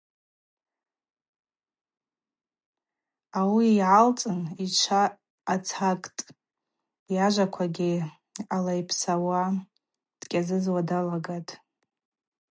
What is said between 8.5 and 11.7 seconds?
алайпсауа, дкӏьазызуа далагатӏ.